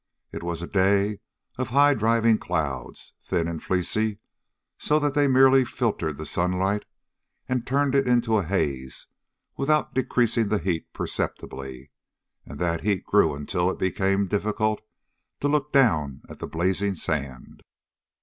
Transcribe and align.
It 0.31 0.41
was 0.41 0.63
a 0.63 0.67
day 0.67 1.19
of 1.59 1.69
high 1.69 1.93
driving 1.93 2.39
clouds, 2.39 3.13
thin 3.21 3.47
and 3.47 3.61
fleecy, 3.63 4.17
so 4.79 4.97
that 4.97 5.13
they 5.13 5.27
merely 5.27 5.63
filtered 5.63 6.17
the 6.17 6.25
sunlight 6.25 6.85
and 7.47 7.67
turned 7.67 7.93
it 7.93 8.07
into 8.07 8.37
a 8.37 8.43
haze 8.43 9.05
without 9.57 9.93
decreasing 9.93 10.47
the 10.47 10.57
heat 10.57 10.91
perceptibly, 10.91 11.91
and 12.47 12.57
that 12.57 12.81
heat 12.81 13.03
grew 13.05 13.35
until 13.35 13.69
it 13.69 13.77
became 13.77 14.25
difficult 14.25 14.81
to 15.39 15.47
look 15.47 15.71
down 15.71 16.23
at 16.27 16.39
the 16.39 16.47
blazing 16.47 16.95
sand. 16.95 17.61